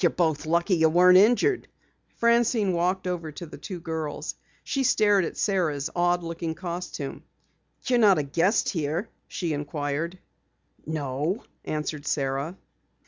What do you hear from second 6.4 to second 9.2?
costume. "You're not a guest here?"